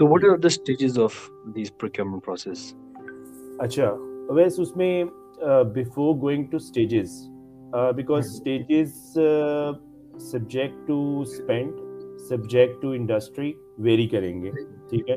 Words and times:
تو 0.00 0.06
what 0.08 0.24
are 0.24 0.36
the 0.36 0.46
stages 0.46 0.98
of 0.98 1.14
this 1.54 1.78
procurement 1.78 2.24
process 2.24 2.74
اچھا 3.58 3.92
ویسے 4.28 4.62
اس 4.62 4.76
میں 4.76 5.04
going 5.96 6.44
to 6.44 6.56
stages 6.56 7.10
because 7.96 8.26
stages 8.26 9.18
subject 10.20 10.86
to 10.88 11.20
spend 11.20 11.74
subject 12.28 12.82
to 12.82 12.90
industry 12.90 13.52
vary 13.78 14.08
کریں 14.08 14.42
گے 14.42 14.50
ٹھیک 14.90 15.10
ہے؟ 15.10 15.14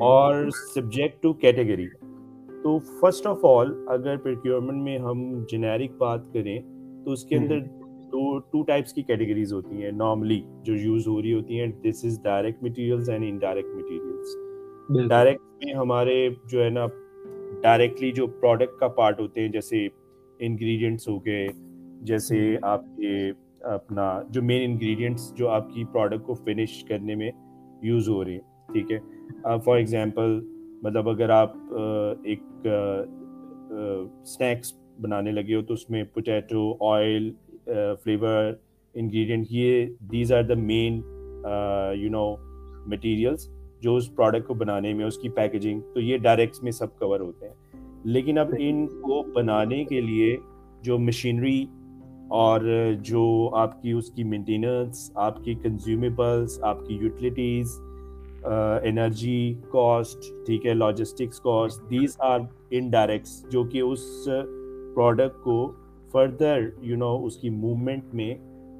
اور 0.00 0.50
سبجیکٹ 0.74 1.22
ٹو 1.22 1.32
کیٹیگری 1.32 1.86
تو 2.62 2.78
فرسٹ 3.00 3.26
آف 3.26 3.44
آل 3.44 3.72
اگر 3.86 4.16
پریکیورمنٹ 4.16 4.82
میں 4.82 4.98
ہم 4.98 5.44
جنیرک 5.48 5.96
بات 5.98 6.32
کریں 6.32 6.58
تو 7.04 7.12
اس 7.12 7.24
کے 7.24 7.36
اندر 7.36 7.58
دو 8.16 8.38
ٹو 8.38 8.62
ٹائپس 8.62 8.92
کی 8.92 9.02
کیٹیگریز 9.02 9.52
ہوتی 9.52 9.82
ہیں۔ 9.82 9.90
نارملی 9.92 10.40
جو 10.62 10.74
یوز 10.74 11.06
ہو 11.08 11.22
رہی 11.22 11.32
ہوتی 11.32 11.60
ہیں 11.60 11.66
this 11.66 12.04
is 12.04 12.22
direct 12.22 12.62
materials 12.62 13.10
and 13.10 13.24
indirect 13.28 13.68
materials 13.68 15.08
direct 15.08 15.64
میں 15.64 15.74
ہمارے 15.74 16.28
جو 16.50 16.64
ہے 16.64 16.68
نا 16.70 16.86
ڈائریکٹلی 17.62 18.10
جو 18.12 18.26
پروڈکٹ 18.26 18.78
کا 18.80 18.88
پارٹ 18.88 19.20
ہوتے 19.20 19.40
ہیں 19.40 19.48
جیسے 19.48 19.86
انگریڈینٹس 20.40 21.08
ہو 21.08 21.24
گئے 21.26 21.46
جیسے 22.02 22.56
آپ 22.62 22.84
کے 22.96 23.30
اپنا 23.60 24.22
جو 24.30 24.42
مین 24.42 24.70
انگریڈینٹس 24.70 25.32
جو 25.34 25.48
آپ 25.48 25.70
کی 25.72 25.84
پروڈکٹ 25.84 26.26
کو 26.26 26.34
فنش 26.34 26.84
کرنے 26.84 27.14
میں 27.14 27.30
یوز 27.82 28.08
ہو 28.08 28.24
رہے 28.24 28.32
ہیں 28.32 28.72
ٹھیک 28.72 28.92
ہے۔ 28.92 28.98
فار 29.64 29.76
ایگزامپل 29.76 30.40
مطلب 30.82 31.08
اگر 31.08 31.30
آپ 31.30 31.56
ایک 32.24 32.66
اسنیکس 34.22 34.72
بنانے 35.00 35.32
لگے 35.32 35.54
ہو 35.54 35.62
تو 35.62 35.74
اس 35.74 35.90
میں 35.90 36.04
پوٹیٹو 36.04 36.72
آئل 36.90 37.30
فلیور 37.66 38.52
انگریڈینٹ 38.94 39.46
یہ 39.50 39.86
these 40.12 40.32
are 40.32 40.42
the 40.42 40.54
main 40.56 41.00
you 41.94 42.10
know 42.10 42.34
materials 42.86 43.48
جو 43.82 43.96
اس 43.96 44.14
پروڈکٹ 44.16 44.46
کو 44.46 44.54
بنانے 44.54 44.92
میں 44.92 45.04
اس 45.04 45.18
کی 45.18 45.28
پیکیجنگ 45.28 45.80
تو 45.94 46.00
یہ 46.00 46.18
ڈائریکٹس 46.18 46.62
میں 46.62 46.72
سب 46.72 46.98
کور 46.98 47.20
ہوتے 47.20 47.48
ہیں 47.48 47.54
لیکن 48.04 48.38
اب 48.38 48.54
ان 48.58 48.86
کو 49.02 49.22
بنانے 49.32 49.84
کے 49.84 50.00
لیے 50.00 50.36
جو 50.82 50.98
مشینری 50.98 51.64
اور 52.28 52.60
جو 53.00 53.50
آپ 53.54 53.82
کی 53.82 53.90
اس 53.90 54.10
کی 54.10 54.24
مینٹیننس 54.24 55.10
آپ 55.16 55.44
کی 55.44 55.54
کنزیومیبلس 55.54 56.58
آپ 56.62 56.86
کی 56.86 56.94
یوٹیلیٹیز 56.94 57.78
انرجی 58.82 59.54
کاسٹ 59.70 60.24
ٹھیک 60.46 60.66
ہے 60.66 60.74
logistics 60.74 61.40
cost 61.40 61.90
these 61.90 62.16
are 62.20 62.40
indirects 62.90 63.42
جو 63.50 63.64
کہ 63.64 63.80
اس 63.80 64.04
پروڈکٹ 64.94 65.42
کو 65.44 65.72
فردر 66.12 66.68
یو 66.82 66.96
نو 66.96 67.14
اس 67.26 67.36
کی 67.36 67.50
موومنٹ 67.50 68.14
میں 68.14 68.34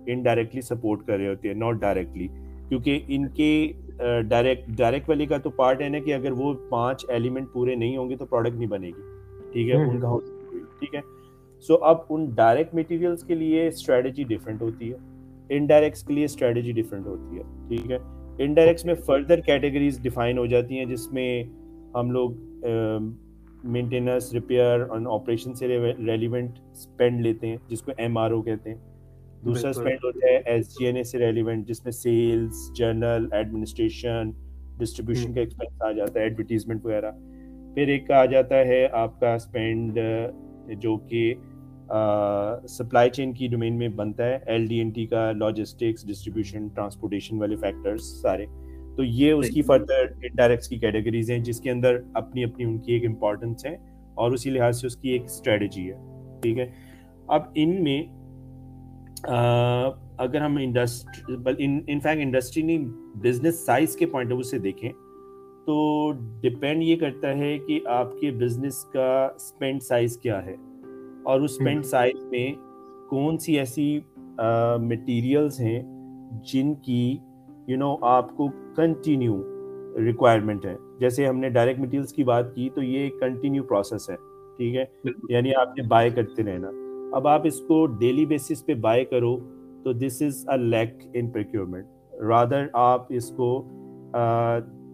انڈائریکٹلی 0.06 0.60
سپورٹ 0.60 1.06
کر 1.06 1.16
رہے 1.16 1.28
ہوتے 1.28 1.48
ہیں 1.48 1.54
ناٹ 1.54 1.80
ڈائریکٹلی 1.80 2.28
کیونکہ 2.68 3.00
ان 3.08 3.28
کے 3.28 3.50
ڈائریکٹ 4.28 4.68
ڈائریکٹ 4.68 5.08
والی 5.08 5.26
کا 5.26 5.38
تو 5.38 5.50
پارٹ 5.50 5.82
ہے 5.82 5.88
نا 5.88 5.98
کہ 5.98 6.14
اگر 6.14 6.32
وہ 6.32 6.52
پانچ 6.68 7.04
ایلیمنٹ 7.08 7.52
پورے 7.52 7.74
نہیں 7.74 7.96
ہوں 7.96 8.10
گے 8.10 8.16
تو 8.16 8.26
پروڈکٹ 8.26 8.56
نہیں 8.56 8.68
بنے 8.68 8.88
گی 8.88 9.52
ٹھیک 9.52 9.70
ہے 9.70 9.82
ان 9.84 10.00
کا 10.00 10.16
ٹھیک 10.78 10.94
ہے 10.94 11.00
سو 11.64 11.76
اب 11.82 11.98
ان 12.08 12.24
ڈائریکٹ 12.34 12.74
مٹیریلس 12.74 13.22
کے 13.24 13.34
لیے 13.34 13.66
اسٹریٹجی 13.68 14.24
ڈفرینٹ 14.24 14.62
ہوتی 14.62 14.92
ہے 14.92 14.96
انڈائریکٹس 15.50 16.02
کے 16.02 16.14
لیے 16.14 16.24
اسٹریٹجی 16.24 16.72
ڈفرینٹ 16.72 17.06
ہوتی 17.06 17.38
ہے 17.38 17.42
ٹھیک 17.68 17.90
ہے 17.90 17.98
انڈائریکٹس 18.38 18.84
میں 18.84 18.94
فردر 19.06 19.40
کیٹیگریز 19.40 20.00
ڈیفائن 20.02 20.38
ہو 20.38 20.46
جاتی 20.46 20.78
ہیں 20.78 20.84
جس 20.86 21.12
میں 21.12 21.44
ہم 21.94 22.10
لوگ 22.10 22.30
مینٹیننس 23.64 24.32
ریپیئر 24.32 24.80
اور 24.80 25.00
آپریشن 25.12 25.54
سے 25.54 25.68
ریلیونٹ 25.68 26.58
اسپینڈ 26.72 27.20
لیتے 27.20 27.46
ہیں 27.46 27.56
جس 27.68 27.82
کو 27.82 27.92
ایم 27.96 28.18
آر 28.18 28.30
او 28.30 28.42
کہتے 28.42 28.70
ہیں۔ 28.70 28.78
دوسرا 29.44 29.70
اسپینڈ 29.70 30.04
ہوتا 30.04 30.26
ہے 30.26 30.36
ایس 30.44 30.68
جی 30.70 30.86
این 30.86 30.96
اے 30.96 31.02
سے 31.02 31.18
ریلیونٹ 31.18 31.66
جس 31.68 31.84
میں 31.84 31.92
سیلس 31.92 32.70
جرنل 32.76 33.26
ایڈمنسٹریشن 33.32 34.30
ڈسٹریبیوشن 34.78 35.32
کا 35.32 35.40
ایکسپینس 35.40 35.82
آ 35.82 35.92
جاتا 35.92 36.18
ہے 36.20 36.24
ایڈورٹیزمنٹ 36.24 36.84
وغیرہ۔ 36.84 37.10
پھر 37.74 37.88
ایک 37.88 38.10
آ 38.10 38.24
جاتا 38.24 38.58
ہے 38.58 38.88
آپ 38.92 39.20
کا 39.20 39.34
اسپینڈ 39.34 39.98
جو 40.80 40.96
کہ 40.96 41.34
سپلائی 42.68 43.10
چین 43.10 43.32
کی 43.32 43.48
ڈومین 43.48 43.78
میں 43.78 43.88
بنتا 43.88 44.24
ہے۔ 44.24 44.38
ایل 44.46 44.66
ڈی 44.66 44.78
این 44.78 44.90
ٹی 44.90 45.06
کا 45.06 45.30
لاجسٹکس 45.32 46.06
ڈسٹریبیوشن 46.08 46.68
ٹرانسپورٹیشن 46.68 47.38
والے 47.38 47.56
فیکٹرس 47.56 48.04
سارے۔ 48.22 48.46
تو 48.96 49.04
یہ 49.04 49.32
اس 49.32 49.48
کی 49.48 49.62
فردر 49.62 50.06
انڈائریکٹس 50.22 50.68
کی 50.68 50.76
کیٹیگریز 50.76 51.30
ہیں 51.30 51.38
جس 51.38 51.60
کے 51.60 51.70
اندر 51.70 51.98
اپنی 52.14 52.44
اپنی 52.44 52.64
ان 52.64 52.78
کی 52.78 52.92
ایک 52.92 53.06
امپورٹنس 53.06 53.66
ہے 53.66 53.76
اور 54.14 54.32
اسی 54.32 54.50
لحاظ 54.50 54.80
سے 54.80 54.86
اس 54.86 54.96
کی 54.96 55.08
ایک 55.08 55.24
اسٹریٹجی 55.24 55.92
ہے۔ 55.92 55.96
ٹھیک 56.42 56.58
ہے۔ 56.58 56.66
اب 57.28 57.42
ان 57.54 57.84
میں 57.84 58.02
اگر 60.18 60.40
ہم 60.40 60.56
انڈسٹری 60.56 61.34
انفیکٹ 61.86 62.18
انڈسٹری 62.20 62.62
نہیں 62.62 62.78
بزنس 63.18 63.66
سائز 63.66 63.96
کے 63.96 64.06
پوائنٹ 64.06 64.30
آف 64.30 64.36
ویو 64.36 64.42
سے 64.42 64.58
دیکھیں 64.58 64.90
تو 65.66 66.12
ڈپینڈ 66.40 66.82
یہ 66.82 66.96
کرتا 66.96 67.38
ہے 67.38 67.58
کہ 67.58 67.80
آپ 67.86 68.18
کے 68.20 68.30
بزنس 68.30 68.84
کا 68.84 69.28
اسپینڈ 69.34 69.82
سائز 69.82 70.18
کیا 70.18 70.46
ہے۔ 70.46 70.54
اور 71.22 71.40
اس 71.40 71.58
پینٹ 71.58 71.84
سائز 71.84 72.24
میں 72.24 72.52
کون 73.10 73.38
سی 73.38 73.58
ایسی 73.58 74.00
مٹیریلس 74.78 75.60
ہیں 75.60 75.82
جن 76.52 76.74
کی 76.74 77.16
یو 77.68 77.76
نو 77.76 77.96
آپ 78.00 78.36
کو 78.36 78.48
کنٹینیو 78.76 79.42
ریکوائرمنٹ 79.98 80.66
ہے۔ 80.66 80.76
جیسے 80.98 81.26
ہم 81.26 81.38
نے 81.38 81.48
ڈائریکٹ 81.48 81.80
مٹیریلس 81.80 82.12
کی 82.12 82.24
بات 82.24 82.54
کی 82.54 82.68
تو 82.70 82.82
یہ 82.82 83.10
کنٹینیو 83.20 83.62
پروسیس 83.62 84.10
ہے 84.10 84.16
ٹھیک 84.56 84.76
ہے؟ 84.76 84.84
یعنی 85.28 85.54
آپ 85.54 85.68
نے 85.68 85.82
بائی 85.88 86.10
کرتے 86.10 86.42
رہنا۔ 86.42 86.70
اب 87.16 87.28
آپ 87.28 87.40
اس 87.44 87.60
کو 87.60 87.86
ڈیلی 87.86 88.26
بیسس 88.26 88.66
پہ 88.66 88.74
بائی 88.74 89.04
کرو 89.04 89.36
تو 89.84 89.92
this 89.92 90.22
is 90.22 90.48
a 90.48 90.56
leak 90.56 90.88
in 91.14 91.30
procurement 91.30 92.14
rather 92.14 92.66
آپ 92.72 93.06
اس 93.08 93.30
کو 93.30 93.62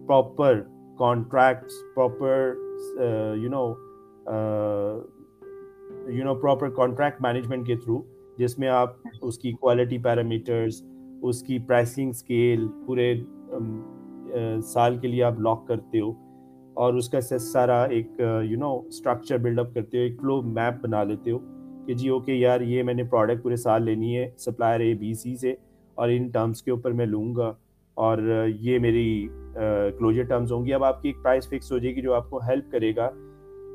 proper 0.07 0.61
contracts 0.99 1.73
proper 1.95 2.53
you 3.35 3.49
know 3.49 3.73
you 6.11 6.23
know 6.23 6.35
proper 6.35 6.69
contract 6.69 7.21
management 7.21 7.67
کے 7.67 7.75
تھرو 7.75 8.01
جس 8.37 8.59
میں 8.59 8.67
آپ 8.67 8.89
اس 9.21 9.37
کی 9.37 9.51
کوالٹی 9.51 9.97
پیرامیٹرس 9.97 10.83
اس 11.23 11.41
کی 11.43 11.57
پرائسنگ 11.67 12.09
اسکیل 12.09 12.67
پورے 12.85 13.13
سال 14.65 14.97
کے 14.97 15.07
لیے 15.07 15.23
آپ 15.23 15.39
لاک 15.39 15.67
کرتے 15.67 15.99
ہو 15.99 16.11
اور 16.75 16.93
اس 16.93 17.09
کا 17.09 17.21
سارا 17.21 17.83
ایک 17.83 18.19
you 18.19 18.57
know 18.59 18.75
structure 18.77 19.37
build 19.37 19.59
up 19.59 19.73
کرتے 19.73 19.97
ہو، 19.97 20.03
ایک 20.03 20.19
فلو 20.21 20.41
میپ 20.41 20.81
بنا 20.83 21.03
لیتے 21.03 21.31
ہو 21.31 21.37
کہ 21.87 21.93
جی 21.93 22.09
اوکے 22.09 22.33
یار، 22.33 22.61
یہ 22.61 22.83
میں 22.83 22.93
نے 22.93 23.03
پروڈکٹ 23.03 23.43
پورے 23.43 23.55
سال 23.55 23.83
لینی 23.83 24.17
ہے 24.17 24.29
سپلائر 24.37 24.79
اے 24.79 24.93
بی 24.93 25.13
سی 25.13 25.35
سے 25.37 25.53
اور 25.97 26.09
ان 26.09 26.27
ٹرمس 26.29 26.61
کے 26.63 26.71
اوپر 26.71 26.91
میں 26.91 27.05
لوں 27.05 27.35
گا 27.35 27.53
اور 27.97 28.17
یہ 28.59 28.79
میری 28.79 29.27
کلوجر 29.53 30.23
ٹرمز 30.23 30.51
ہوں 30.51 30.65
گی۔ 30.65 30.73
اب 30.73 30.83
آپ 30.83 31.01
کی 31.01 31.09
ایک 31.09 31.23
پرائز 31.23 31.49
فکس 31.49 31.71
ہو 31.71 31.77
جائے 31.77 31.95
گی 31.95 32.01
جو 32.01 32.13
آپ 32.13 32.29
کو 32.29 32.39
ہیلپ 32.47 32.71
کرے 32.71 32.95
گا، 32.95 33.09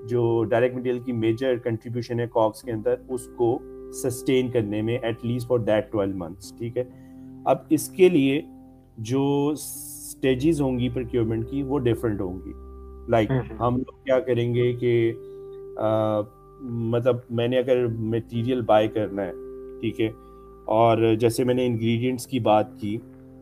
جو 0.08 0.44
ڈائریکٹ 0.44 0.76
مٹیریل 0.76 0.98
کی 1.00 1.12
میجر 1.14 1.56
کنٹریبیوشن 1.64 2.20
ہے 2.20 2.26
کاکس 2.32 2.62
کے 2.62 2.72
اندر، 2.72 2.94
اس 3.08 3.28
کو 3.36 3.58
سسٹین 4.02 4.50
کرنے 4.50 4.80
میں 4.82 4.98
at 4.98 5.24
least 5.24 5.48
for 5.48 5.58
that 5.58 5.90
twelve 5.92 6.16
months 6.16 6.52
ٹھیک 6.58 6.76
ہے؟ 6.78 6.84
اب 7.48 7.58
اس 7.70 7.88
کے 7.88 8.08
لیے 8.08 8.40
جو 8.98 9.48
اسٹیجز 9.52 10.60
ہوں 10.60 10.78
گی 10.78 10.88
پرکیورمنٹ 10.88 11.50
کی 11.50 11.62
وہ 11.62 11.78
ڈفرینٹ 11.78 12.20
ہوں 12.20 12.38
گی. 12.46 12.52
لائک 13.10 13.30
ہم 13.60 13.76
لوگ 13.76 14.04
کیا 14.04 14.18
کریں 14.20 14.54
گے 14.54 14.72
کہ 14.72 15.12
مطلب 16.90 17.16
میں 17.30 17.48
نے 17.48 17.58
اگر 17.58 17.86
مٹیریل 17.86 18.60
بائی 18.60 18.88
کرنا 18.88 19.26
ہے 19.26 19.32
ٹھیک 19.80 20.00
ہے 20.00 20.08
اور 20.66 21.14
جیسے 21.20 21.44
میں 21.44 21.54
نے 21.54 21.66
انگریڈینٹس 21.66 22.26
کی 22.26 22.38
بات 22.40 22.80
کی 22.80 22.96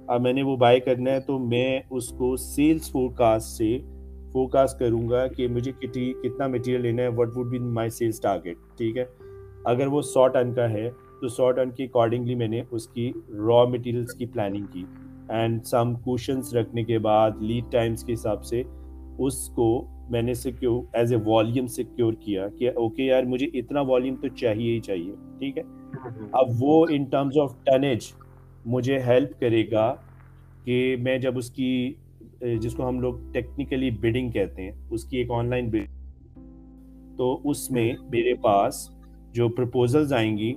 اب 0.06 0.20
میں 0.20 0.32
نے 0.32 0.42
وہ 0.42 0.56
بائی 0.56 0.80
کرنا 0.80 1.10
ہے 1.10 1.20
تو 1.20 1.38
میں 1.38 1.80
اس 1.90 2.08
کو 2.08 2.36
سیلس 2.36 2.90
فور 2.92 3.10
کاسٹ 3.10 3.46
سے 3.46 3.78
فوکس 4.32 4.74
کروں 4.78 5.08
گا 5.08 5.26
کہ 5.26 5.48
مجھے 5.48 5.72
کتنا 5.72 6.46
مٹیریل 6.46 6.80
لینا 6.80 7.02
ہے 7.02 7.08
what 7.08 7.36
would 7.36 7.50
be 7.50 7.58
my 7.58 7.90
sales 7.90 8.20
target 8.20 8.56
ٹھیک 8.78 8.98
ہے؟ 8.98 9.04
اگر 9.64 9.86
وہ 9.86 10.02
سو 10.02 10.26
ٹن 10.28 10.52
کا 10.54 10.70
ہے 10.70 10.90
تو 11.20 11.28
سو 11.28 11.50
ٹن 11.50 11.70
کے 11.70 11.84
اکارڈنگلی 11.84 12.34
میں 12.34 12.48
نے 12.48 12.62
اس 12.70 12.86
کی 12.88 13.10
را 13.38 13.64
مٹیریلس 13.64 14.14
کی 14.14 14.26
پلاننگ 14.26 14.66
کی 14.72 14.84
اینڈ 15.28 15.64
سم 15.64 15.94
کوشنس 15.94 16.54
رکھنے 16.54 16.84
کے 16.84 16.98
بعد 16.98 17.30
لیڈ 17.40 17.72
ٹائمس 17.72 18.04
کے 18.04 18.12
حساب 18.12 18.44
سے 18.44 18.62
اس 19.18 19.48
کو 19.48 19.68
میں 20.10 20.22
نے 20.22 20.34
secure 20.34 20.82
as 20.92 21.12
a 21.12 21.18
volume 21.24 21.66
secure 21.66 22.12
کیا 22.12 22.48
کہ 22.48 22.68
اوکے 22.68 23.04
یار 23.04 23.22
مجھے 23.22 23.46
اتنا 23.58 23.80
والیوم 23.80 24.16
تو 24.16 24.28
چاہیے 24.28 24.72
ہی 24.72 24.80
چاہیے 24.80 25.14
ٹھیک 25.38 25.58
ہے 25.58 25.62
اب 26.32 26.48
وہ 26.60 26.86
ان 26.90 27.04
ٹرمز 27.04 27.38
آف 27.38 27.54
ٹنیج 27.64 28.12
مجھے 28.66 28.98
ہیلپ 28.98 29.40
کرے 29.40 29.64
گا 29.70 29.94
کہ 30.64 30.96
میں 31.00 31.18
جب 31.18 31.38
اس 31.38 31.50
کی 31.50 31.94
جس 32.60 32.74
کو 32.74 32.88
ہم 32.88 33.00
لوگ 33.00 33.14
ٹیکنیکلی 33.32 33.90
بڈنگ 33.90 34.30
کہتے 34.30 34.62
ہیں 34.62 34.72
اس 34.90 35.04
کی 35.04 35.16
ایک 35.16 35.30
آن 35.30 35.50
لائن 35.50 35.70
تو 37.16 37.38
اس 37.44 37.70
میں 37.70 37.92
میرے 38.10 38.34
پاس 38.34 38.88
جو 39.32 39.48
پرپوزلز 39.48 40.12
آئیں 40.12 40.36
گی 40.38 40.54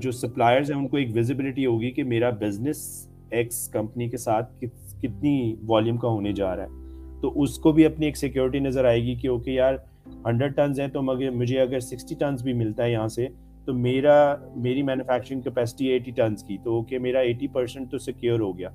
جو 0.00 0.10
سپلائرز 0.10 0.70
ہیں 0.70 0.78
ان 0.78 0.88
کو 0.88 0.96
ایک 0.96 1.08
ویزیبلٹی 1.14 1.66
ہوگی 1.66 1.90
کہ 1.90 2.04
میرا 2.04 2.30
بزنس 2.30 3.08
ایکس 3.30 3.68
کمپنی 3.68 4.08
کے 4.08 4.16
ساتھ 4.16 4.64
کتنی 5.02 5.56
والیوم 5.66 5.96
کا 5.96 6.08
ہونے 6.08 6.32
جا 6.32 6.56
رہا 6.56 6.62
ہے۔ 6.62 6.68
تو 7.20 7.42
اس 7.42 7.58
کو 7.58 7.72
بھی 7.72 7.86
اپنی 7.86 8.06
ایک 8.06 8.16
سیکیورٹی 8.16 8.58
نظر 8.58 8.84
آئے 8.84 9.02
گی 9.02 9.14
کہ 9.14 9.28
اوکے 9.28 9.52
یار 9.52 9.74
ہنڈریڈ 10.24 10.56
ٹنز 10.56 10.80
ہیں 10.80 10.88
تو 10.88 11.02
مگر 11.02 11.30
مجھے 11.30 11.60
اگر 11.60 11.80
سکسٹی 11.80 12.14
ٹنز 12.14 12.42
بھی 12.42 12.52
ملتا 12.52 12.84
ہے 12.84 12.92
یہاں 12.92 13.08
سے 13.08 13.26
تو 13.64 13.74
میرا 13.74 14.36
میری 14.56 14.82
مینوفیکچرنگ 14.82 15.40
کیپیسٹی 15.40 15.86
ایٹی 15.86 16.10
ٹنز 16.10 16.42
کی۔ 16.42 16.58
تو 16.64 16.74
اوکے 16.74 16.98
میرا 16.98 17.18
ایٹی 17.18 17.48
پرسینٹ 17.48 17.90
تو 17.90 17.98
سیکیور 17.98 18.40
ہو 18.40 18.58
گیا۔ 18.58 18.68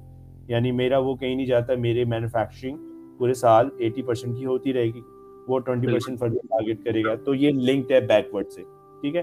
یعنی 0.47 0.71
میرا 0.71 0.97
وہ 0.97 1.15
کہیں 1.15 1.35
نہیں 1.35 1.45
جاتا 1.45 1.73
میرے 1.75 2.05
مینوفیکچرنگ 2.05 2.77
پورے 3.17 3.33
سال 3.33 3.69
ایٹی 3.79 4.01
پرسینٹ 4.01 4.37
کی 4.37 4.45
ہوتی 4.45 4.73
رہے 4.73 4.85
گی۔ 4.85 5.01
وہ 5.47 5.59
ٹوینٹی 5.59 5.87
پرسینٹ 5.87 6.19
فردر 6.19 6.37
ٹارگیٹ 6.37 6.83
کرے 6.83 7.03
گا۔ 7.03 7.15
تو 7.15 7.35
یہ 7.35 7.51
لنکڈ 7.51 7.91
ہے 7.91 7.99
بیکورڈ 7.99 8.47
سے۔ 8.47 8.61
ٹھیک 9.01 9.15
ہے؟ 9.15 9.21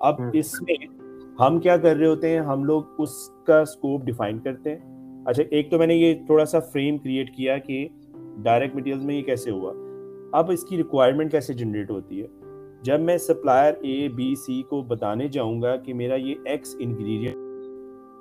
اب 0.00 0.14
اس 0.32 0.52
میں 0.62 0.86
ہم 1.40 1.60
کیا 1.60 1.76
کر 1.76 1.96
رہے 1.96 2.06
ہوتے 2.06 2.28
ہیں؟ 2.28 2.40
ہم 2.40 2.64
لوگ 2.64 2.82
اس 2.98 3.10
کا 3.46 3.60
اسکوپ 3.60 4.04
ڈیفائن 4.04 4.38
کرتے 4.38 4.76
ہیں۔ 4.76 4.94
اچھا 5.26 5.42
ایک 5.50 5.70
تو 5.70 5.78
میں 5.78 5.86
نے 5.86 5.94
یہ 5.94 6.14
تھوڑا 6.14 6.44
سا 6.44 6.60
فریم 6.60 6.98
کریٹ 6.98 7.36
کیا 7.36 7.58
کہ 7.58 7.88
ڈائریکٹ 8.42 8.74
مٹیریل 8.74 9.00
میں 9.00 9.14
یہ 9.14 9.22
کیسے 9.22 9.50
ہوا۔ 9.50 9.72
اب 10.32 10.50
اس 10.50 10.64
کی 10.64 10.76
ریکوائرمنٹ 10.76 11.30
کیسے 11.30 11.54
جنریٹ 11.54 11.90
ہوتی 11.90 12.22
ہے؟ 12.22 12.26
جب 12.82 13.00
میں 13.00 13.18
سپلائر 13.18 13.74
اے 13.74 14.08
بی 14.08 14.34
سی 14.34 14.62
کو 14.62 14.82
بتانے 14.82 15.28
جاؤں 15.28 15.62
گا 15.62 15.76
کہ 15.76 15.94
میرا 15.94 16.14
یہ 16.14 16.34
ایکس 16.44 16.76
انگریڈینٹ 16.78 17.36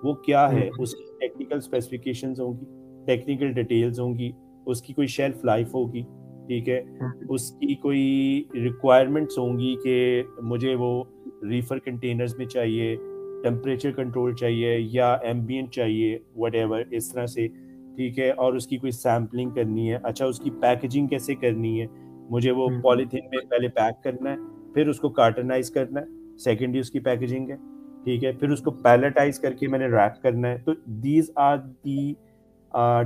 وہ 0.03 0.13
کیا 0.13 0.51
ہے؟ 0.51 0.69
اس 0.79 0.95
کی 0.95 1.03
ٹیکنیکل 1.19 1.57
اسپیسیفکیشنز 1.57 2.41
ہوں 2.41 2.53
گی 2.53 2.65
ٹیکنیکل 3.05 3.51
ڈیٹیلز 3.51 3.99
ہوں 3.99 4.17
گی 4.17 4.31
اس 4.65 4.81
کی 4.81 4.93
کوئی 4.93 5.07
شیلف 5.07 5.45
لائف 5.45 5.73
ہوگی 5.73 6.01
ٹھیک 6.47 6.69
ہے؟ 6.69 6.81
اس 7.29 7.51
کی 7.51 7.75
کوئی 7.75 8.43
ریکوائرمنٹس 8.53 9.37
ہوں 9.37 9.59
گی 9.59 9.75
کہ 9.83 10.23
مجھے 10.41 10.75
وہ 10.75 11.03
ریفر 11.49 11.79
کنٹینرز 11.79 12.37
میں 12.37 12.45
چاہیے 12.45 12.95
ٹیمپریچر 13.43 13.91
کنٹرول 13.91 14.35
چاہیے 14.35 14.77
یا 14.79 15.13
ایمبینٹ 15.13 15.71
چاہیے 15.71 16.19
وٹ 16.35 16.55
ایور 16.55 16.83
اس 16.91 17.11
طرح 17.11 17.25
سے 17.25 17.47
ٹھیک 17.95 18.19
ہے؟ 18.19 18.29
اور 18.31 18.53
اس 18.53 18.67
کی 18.67 18.77
کوئی 18.77 18.91
سیمپلنگ 18.91 19.49
کرنی 19.49 19.91
ہے؟ 19.91 19.97
اچھا 20.03 20.25
اس 20.25 20.39
کی 20.39 20.49
پیکیجنگ 20.51 21.07
کیسے 21.07 21.35
کرنی 21.35 21.81
ہے؟ 21.81 21.85
مجھے 22.29 22.51
وہ 22.51 22.67
پولیتھین 22.83 23.25
میں 23.31 23.49
پہلے 23.49 23.67
پیک 23.67 24.03
کرنا 24.03 24.31
ہے 24.31 24.35
پھر 24.73 24.87
اس 24.87 24.99
کو 24.99 25.09
کارٹنائز 25.09 25.69
کرنا 25.69 25.99
ہے 26.01 26.37
سیکنڈلی 26.37 26.79
اس 26.79 26.91
کی 26.91 26.99
پیکیجنگ 26.99 27.49
ہے 27.49 27.55
ٹھیک 28.03 28.23
ہے؟ 28.23 28.31
پھر 28.31 28.49
اس 28.49 28.61
کو 28.61 28.71
پیلٹائز 28.71 29.39
کر 29.39 29.53
کے 29.53 29.67
میں 29.67 29.79
نے 29.79 29.87
ریپ 29.87 30.21
کرنا 30.23 30.47
ہے۔ 30.47 30.57
تو 30.57 30.71
دیز 30.85 31.31
آر 31.35 31.57
دی 31.85 32.13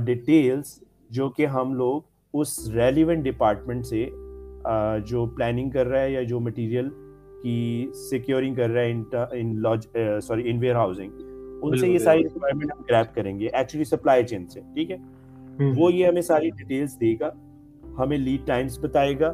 ڈیٹیلس 0.04 0.84
جو 1.10 1.28
کہ 1.28 1.46
ہم 1.46 1.74
لوگ 1.74 2.02
اس 2.34 2.68
ریلیونٹ 2.68 3.24
ڈپارٹمنٹ 3.24 3.86
سے 3.86 4.06
جو 5.06 5.26
پلاننگ 5.26 5.70
کر 5.70 5.86
رہا 5.86 6.00
ہے 6.00 6.12
یا 6.12 6.22
جو 6.22 6.40
مٹیریل 6.40 6.88
کی 7.42 7.90
سیکیورنگ 8.08 8.54
کر 8.54 8.70
رہا 8.70 8.80
ہے 8.80 8.90
in 9.32 10.20
sorry 10.20 10.50
in 10.50 10.58
where 10.58 10.74
housing 10.74 11.10
ان 11.62 11.76
سے 11.78 11.88
یہ 11.88 11.98
ساری 11.98 12.22
ریکوائرمنٹ 12.22 12.72
ہم 12.72 12.82
گریپ 12.90 13.14
کریں 13.14 13.38
گے. 13.40 13.46
ایکچولی 13.46 13.84
سپلائی 13.84 14.24
چین 14.24 14.46
سے 14.48 14.60
ٹھیک 14.74 14.90
ہے؟ 14.90 14.96
وہ 15.76 15.92
یہ 15.92 16.06
ہمیں 16.06 16.22
ساری 16.22 16.50
ڈیٹیلس 16.50 17.00
دے 17.00 17.14
گا 17.20 17.30
ہمیں 17.98 18.16
لیڈ 18.18 18.46
ٹائمس 18.46 18.78
بتائے 18.78 19.18
گا 19.20 19.32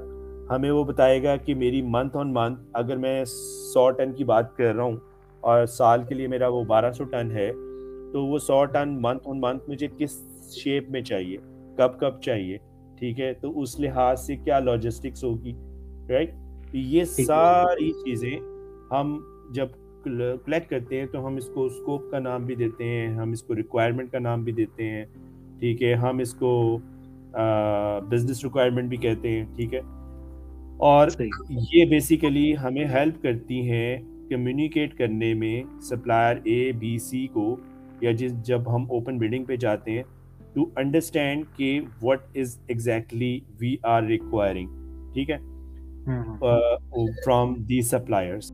ہمیں 0.50 0.70
وہ 0.70 0.84
بتائے 0.84 1.22
گا 1.22 1.36
کہ 1.36 1.54
میری 1.54 1.82
منتھ 1.82 2.16
آن 2.16 2.32
منتھ 2.32 2.60
اگر 2.72 2.96
میں 2.96 3.24
سو 3.24 3.90
ٹن 3.90 4.12
کی 4.12 4.24
بات 4.24 4.56
کر 4.56 4.74
رہا 4.74 4.84
ہوں 4.84 4.96
اور 5.42 5.66
سال 5.66 6.02
کے 6.08 6.14
لیے 6.14 6.26
میرا 6.26 6.48
وہ 6.48 6.62
بارہ 6.64 6.92
سو 6.92 7.04
ٹن 7.04 7.30
ہے 7.30 7.50
تو 8.12 8.24
وہ 8.26 8.38
سو 8.38 8.64
ٹن 8.64 8.96
منتھ 9.02 9.28
آن 9.28 9.40
منتھ 9.40 9.70
مجھے 9.70 9.88
کس 9.98 10.22
شیپ 10.52 10.90
میں 10.90 11.00
چاہیے؟ 11.00 11.36
کب 11.76 11.98
کب 12.00 12.20
چاہیے؟ 12.20 12.58
ٹھیک 12.98 13.20
ہے؟ 13.20 13.32
تو 13.34 13.60
اس 13.60 13.78
لحاظ 13.80 14.20
سے 14.20 14.36
کیا 14.36 14.58
لاجسٹکس 14.58 15.24
ہوگی؟ 15.24 15.52
رائٹ 16.08 16.34
یہ 16.74 17.04
ساری 17.04 17.90
چیزیں 17.92 18.38
ہم 18.90 19.18
جب 19.50 19.66
کلیکٹ 20.04 20.70
کرتے 20.70 20.98
ہیں 20.98 21.06
تو 21.06 21.26
ہم 21.26 21.36
اس 21.36 21.48
کو 21.54 21.64
اسکوپ 21.66 22.10
کا 22.10 22.18
نام 22.18 22.44
بھی 22.44 22.54
دیتے 22.54 22.84
ہیں 22.84 23.14
ہم 23.14 23.30
اس 23.30 23.42
کو 23.42 23.54
ریکوائرمنٹ 23.54 24.12
کا 24.12 24.18
نام 24.18 24.42
بھی 24.44 24.52
دیتے 24.52 24.90
ہیں 24.90 25.04
ٹھیک 25.60 25.82
ہے؟ 25.82 25.94
ہم 25.94 26.18
اس 26.18 26.34
کو 26.34 26.78
بزنس 28.10 28.44
ریکوائرمنٹ 28.44 28.88
بھی 28.88 28.96
کہتے 28.96 29.30
ہیں 29.30 29.44
ٹھیک 29.56 29.74
ہے؟ 29.74 29.80
اور 30.76 31.08
یہ 31.50 31.84
بیسیکلی 31.84 32.56
ہمیں 32.56 32.84
ہیلپ 32.84 33.22
کرتی 33.22 33.70
ہیں 33.70 33.96
کمیونیکیٹ 34.30 34.98
کرنے 34.98 35.34
میں 35.34 35.62
سپلائر 35.82 36.36
اے 36.44 36.72
بی 36.72 36.98
سی 36.98 37.26
کو 37.26 37.56
یا 38.00 38.10
جس 38.10 38.32
جب 38.42 38.74
ہم 38.76 38.82
اوپن 38.90 39.18
بلڈنگ 39.18 39.44
پہ 39.44 39.56
جاتے 39.56 39.90
ہیں 39.90 40.02
ٹو 40.54 40.66
انڈرسٹینڈ 40.76 41.44
کہ 41.56 41.80
what 42.02 42.20
is 42.34 42.58
exactly 42.66 43.40
we 43.60 43.76
are 43.82 44.02
requiring 44.02 44.68
ٹھیک 45.14 45.30
ہے؟ 45.30 45.38
From 47.24 47.54
the 47.54 47.82
suppliers 47.82 48.52